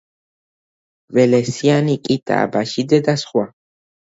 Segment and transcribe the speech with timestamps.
[1.17, 3.45] გველესიანი, კიტა აბაშიძე და სხვა.